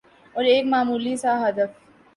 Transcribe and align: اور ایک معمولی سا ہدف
اور 0.35 0.43
ایک 0.43 0.65
معمولی 0.65 1.15
سا 1.17 1.31
ہدف 1.43 1.69